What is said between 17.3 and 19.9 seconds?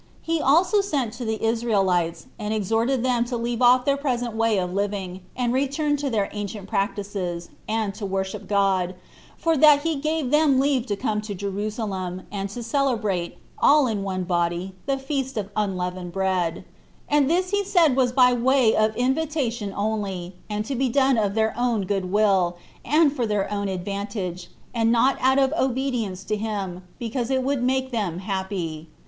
he said was by way of invitation